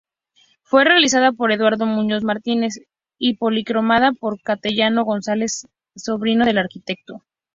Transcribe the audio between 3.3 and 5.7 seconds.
policromada por Cayetano González,